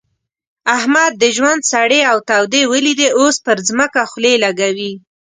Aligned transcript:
احمد 0.77 1.11
د 1.21 1.23
ژوند 1.37 1.61
سړې 1.73 2.01
او 2.11 2.17
تودې 2.29 2.63
وليدې؛ 2.71 3.09
اوس 3.19 3.35
پر 3.45 3.57
ځمکه 3.67 4.01
خولې 4.11 4.33
لګوي. 4.45 4.93